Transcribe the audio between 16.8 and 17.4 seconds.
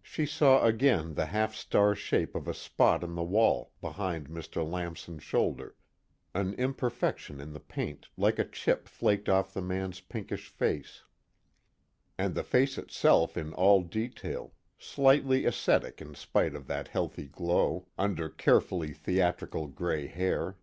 healthy